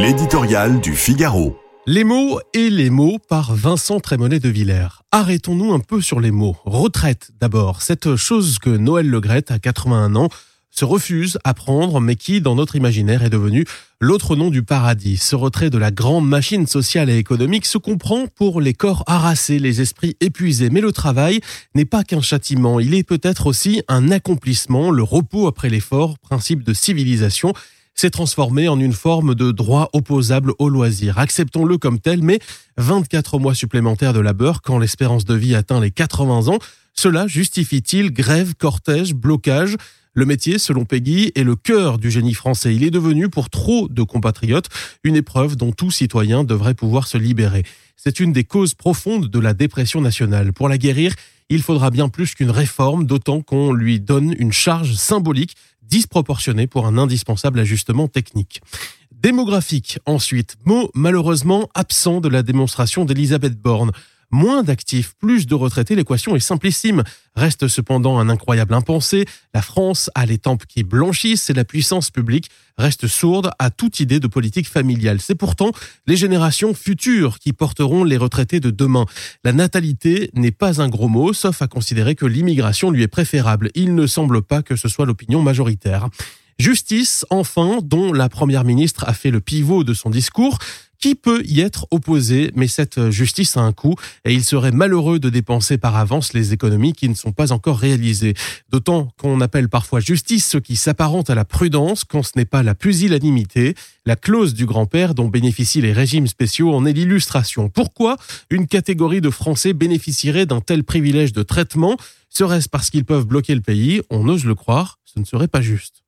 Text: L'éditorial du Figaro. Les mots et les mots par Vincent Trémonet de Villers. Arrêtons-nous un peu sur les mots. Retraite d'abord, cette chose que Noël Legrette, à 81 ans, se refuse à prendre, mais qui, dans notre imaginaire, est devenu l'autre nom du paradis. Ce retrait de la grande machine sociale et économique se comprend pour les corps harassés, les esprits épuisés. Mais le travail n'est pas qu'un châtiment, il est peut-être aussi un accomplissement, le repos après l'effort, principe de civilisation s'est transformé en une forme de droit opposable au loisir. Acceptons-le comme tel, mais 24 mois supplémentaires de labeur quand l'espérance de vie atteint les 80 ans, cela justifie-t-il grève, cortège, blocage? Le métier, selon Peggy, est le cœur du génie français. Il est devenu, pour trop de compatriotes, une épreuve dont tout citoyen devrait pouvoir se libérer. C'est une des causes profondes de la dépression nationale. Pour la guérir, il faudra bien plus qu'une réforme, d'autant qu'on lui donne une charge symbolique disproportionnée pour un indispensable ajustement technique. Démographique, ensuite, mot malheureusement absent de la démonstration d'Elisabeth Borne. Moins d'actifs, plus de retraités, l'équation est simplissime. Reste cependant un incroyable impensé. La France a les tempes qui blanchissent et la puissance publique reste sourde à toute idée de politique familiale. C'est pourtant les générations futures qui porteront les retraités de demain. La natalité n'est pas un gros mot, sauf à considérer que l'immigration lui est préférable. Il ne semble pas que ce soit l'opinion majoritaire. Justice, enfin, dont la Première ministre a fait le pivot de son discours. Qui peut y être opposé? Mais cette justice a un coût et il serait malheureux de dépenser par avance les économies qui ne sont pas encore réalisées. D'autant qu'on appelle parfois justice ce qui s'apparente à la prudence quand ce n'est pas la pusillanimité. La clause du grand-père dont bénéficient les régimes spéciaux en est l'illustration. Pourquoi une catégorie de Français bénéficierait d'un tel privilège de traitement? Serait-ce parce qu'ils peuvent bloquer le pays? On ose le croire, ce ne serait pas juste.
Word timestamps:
L'éditorial 0.00 0.80
du 0.80 0.94
Figaro. 0.94 1.58
Les 1.86 2.04
mots 2.04 2.40
et 2.54 2.70
les 2.70 2.88
mots 2.88 3.18
par 3.28 3.54
Vincent 3.54 4.00
Trémonet 4.00 4.40
de 4.40 4.48
Villers. 4.48 5.02
Arrêtons-nous 5.12 5.74
un 5.74 5.78
peu 5.78 6.00
sur 6.00 6.20
les 6.20 6.30
mots. 6.30 6.56
Retraite 6.64 7.32
d'abord, 7.38 7.82
cette 7.82 8.16
chose 8.16 8.58
que 8.58 8.70
Noël 8.70 9.06
Legrette, 9.06 9.50
à 9.50 9.58
81 9.58 10.16
ans, 10.16 10.30
se 10.70 10.86
refuse 10.86 11.38
à 11.44 11.52
prendre, 11.52 12.00
mais 12.00 12.16
qui, 12.16 12.40
dans 12.40 12.54
notre 12.54 12.76
imaginaire, 12.76 13.22
est 13.22 13.28
devenu 13.28 13.66
l'autre 14.00 14.36
nom 14.36 14.48
du 14.48 14.62
paradis. 14.62 15.18
Ce 15.18 15.36
retrait 15.36 15.68
de 15.68 15.76
la 15.76 15.90
grande 15.90 16.26
machine 16.26 16.66
sociale 16.66 17.10
et 17.10 17.18
économique 17.18 17.66
se 17.66 17.76
comprend 17.76 18.26
pour 18.26 18.62
les 18.62 18.72
corps 18.72 19.04
harassés, 19.06 19.58
les 19.58 19.82
esprits 19.82 20.16
épuisés. 20.20 20.70
Mais 20.70 20.80
le 20.80 20.92
travail 20.92 21.40
n'est 21.74 21.84
pas 21.84 22.04
qu'un 22.04 22.22
châtiment, 22.22 22.80
il 22.80 22.94
est 22.94 23.02
peut-être 23.02 23.46
aussi 23.46 23.82
un 23.86 24.10
accomplissement, 24.10 24.90
le 24.90 25.02
repos 25.02 25.46
après 25.46 25.68
l'effort, 25.68 26.18
principe 26.18 26.64
de 26.64 26.72
civilisation 26.72 27.52
s'est 28.00 28.08
transformé 28.08 28.66
en 28.66 28.80
une 28.80 28.94
forme 28.94 29.34
de 29.34 29.52
droit 29.52 29.90
opposable 29.92 30.54
au 30.58 30.70
loisir. 30.70 31.18
Acceptons-le 31.18 31.76
comme 31.76 31.98
tel, 31.98 32.22
mais 32.22 32.38
24 32.78 33.38
mois 33.38 33.54
supplémentaires 33.54 34.14
de 34.14 34.20
labeur 34.20 34.62
quand 34.62 34.78
l'espérance 34.78 35.26
de 35.26 35.34
vie 35.34 35.54
atteint 35.54 35.80
les 35.80 35.90
80 35.90 36.48
ans, 36.48 36.58
cela 36.94 37.26
justifie-t-il 37.26 38.10
grève, 38.10 38.54
cortège, 38.54 39.12
blocage? 39.12 39.76
Le 40.14 40.24
métier, 40.24 40.58
selon 40.58 40.86
Peggy, 40.86 41.30
est 41.34 41.44
le 41.44 41.56
cœur 41.56 41.98
du 41.98 42.10
génie 42.10 42.32
français. 42.32 42.74
Il 42.74 42.84
est 42.84 42.90
devenu, 42.90 43.28
pour 43.28 43.50
trop 43.50 43.86
de 43.86 44.02
compatriotes, 44.02 44.70
une 45.04 45.16
épreuve 45.16 45.56
dont 45.56 45.72
tout 45.72 45.90
citoyen 45.90 46.42
devrait 46.42 46.72
pouvoir 46.72 47.06
se 47.06 47.18
libérer. 47.18 47.64
C'est 47.96 48.18
une 48.18 48.32
des 48.32 48.44
causes 48.44 48.72
profondes 48.72 49.28
de 49.28 49.38
la 49.38 49.52
dépression 49.52 50.00
nationale. 50.00 50.54
Pour 50.54 50.70
la 50.70 50.78
guérir, 50.78 51.12
il 51.50 51.60
faudra 51.62 51.90
bien 51.90 52.08
plus 52.08 52.34
qu'une 52.34 52.50
réforme, 52.50 53.04
d'autant 53.04 53.42
qu'on 53.42 53.74
lui 53.74 54.00
donne 54.00 54.34
une 54.38 54.52
charge 54.52 54.94
symbolique 54.94 55.54
disproportionnée 55.90 56.66
pour 56.66 56.86
un 56.86 56.96
indispensable 56.96 57.58
ajustement 57.58 58.08
technique. 58.08 58.62
Démographique, 59.12 59.98
ensuite, 60.06 60.56
mot 60.64 60.90
malheureusement 60.94 61.68
absent 61.74 62.20
de 62.20 62.28
la 62.28 62.42
démonstration 62.42 63.04
d'Elisabeth 63.04 63.60
Borne. 63.60 63.90
Moins 64.32 64.62
d'actifs, 64.62 65.14
plus 65.18 65.46
de 65.46 65.54
retraités, 65.54 65.96
l'équation 65.96 66.36
est 66.36 66.40
simplissime. 66.40 67.02
Reste 67.34 67.66
cependant 67.66 68.18
un 68.18 68.28
incroyable 68.28 68.74
impensé. 68.74 69.24
La 69.54 69.62
France 69.62 70.08
a 70.14 70.24
les 70.24 70.38
tempes 70.38 70.66
qui 70.66 70.84
blanchissent 70.84 71.50
et 71.50 71.54
la 71.54 71.64
puissance 71.64 72.10
publique 72.10 72.48
reste 72.78 73.08
sourde 73.08 73.50
à 73.58 73.70
toute 73.70 74.00
idée 74.00 74.20
de 74.20 74.26
politique 74.26 74.68
familiale. 74.68 75.20
C'est 75.20 75.34
pourtant 75.34 75.72
les 76.06 76.16
générations 76.16 76.74
futures 76.74 77.38
qui 77.38 77.52
porteront 77.52 78.04
les 78.04 78.16
retraités 78.16 78.60
de 78.60 78.70
demain. 78.70 79.06
La 79.44 79.52
natalité 79.52 80.30
n'est 80.34 80.50
pas 80.50 80.80
un 80.80 80.88
gros 80.88 81.08
mot, 81.08 81.32
sauf 81.32 81.60
à 81.62 81.68
considérer 81.68 82.14
que 82.14 82.26
l'immigration 82.26 82.90
lui 82.90 83.02
est 83.02 83.08
préférable. 83.08 83.70
Il 83.74 83.94
ne 83.94 84.06
semble 84.06 84.42
pas 84.42 84.62
que 84.62 84.76
ce 84.76 84.88
soit 84.88 85.06
l'opinion 85.06 85.42
majoritaire. 85.42 86.08
Justice, 86.58 87.24
enfin, 87.30 87.78
dont 87.82 88.12
la 88.12 88.28
Première 88.28 88.64
ministre 88.64 89.04
a 89.08 89.14
fait 89.14 89.30
le 89.30 89.40
pivot 89.40 89.82
de 89.82 89.94
son 89.94 90.10
discours. 90.10 90.58
Qui 91.00 91.14
peut 91.14 91.42
y 91.46 91.62
être 91.62 91.86
opposé? 91.90 92.50
Mais 92.54 92.68
cette 92.68 93.08
justice 93.08 93.56
a 93.56 93.60
un 93.60 93.72
coût 93.72 93.94
et 94.26 94.34
il 94.34 94.44
serait 94.44 94.70
malheureux 94.70 95.18
de 95.18 95.30
dépenser 95.30 95.78
par 95.78 95.96
avance 95.96 96.34
les 96.34 96.52
économies 96.52 96.92
qui 96.92 97.08
ne 97.08 97.14
sont 97.14 97.32
pas 97.32 97.52
encore 97.52 97.78
réalisées. 97.78 98.34
D'autant 98.68 99.08
qu'on 99.16 99.40
appelle 99.40 99.70
parfois 99.70 100.00
justice 100.00 100.46
ce 100.46 100.58
qui 100.58 100.76
s'apparente 100.76 101.30
à 101.30 101.34
la 101.34 101.46
prudence 101.46 102.04
quand 102.04 102.22
ce 102.22 102.32
n'est 102.36 102.44
pas 102.44 102.62
la 102.62 102.74
pusillanimité. 102.74 103.74
La 104.04 104.14
clause 104.14 104.52
du 104.52 104.66
grand-père 104.66 105.14
dont 105.14 105.28
bénéficient 105.28 105.80
les 105.80 105.94
régimes 105.94 106.26
spéciaux 106.26 106.74
en 106.74 106.84
est 106.84 106.92
l'illustration. 106.92 107.70
Pourquoi 107.70 108.18
une 108.50 108.66
catégorie 108.66 109.22
de 109.22 109.30
Français 109.30 109.72
bénéficierait 109.72 110.44
d'un 110.44 110.60
tel 110.60 110.84
privilège 110.84 111.32
de 111.32 111.42
traitement? 111.42 111.96
Serait-ce 112.28 112.68
parce 112.68 112.90
qu'ils 112.90 113.06
peuvent 113.06 113.26
bloquer 113.26 113.54
le 113.54 113.62
pays? 113.62 114.02
On 114.10 114.28
ose 114.28 114.44
le 114.44 114.54
croire, 114.54 114.98
ce 115.06 115.18
ne 115.18 115.24
serait 115.24 115.48
pas 115.48 115.62
juste. 115.62 116.02